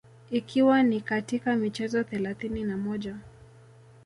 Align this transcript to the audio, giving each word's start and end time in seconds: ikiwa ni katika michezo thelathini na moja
ikiwa 0.31 0.83
ni 0.83 1.01
katika 1.01 1.55
michezo 1.55 2.03
thelathini 2.03 2.63
na 2.63 2.77
moja 2.77 3.17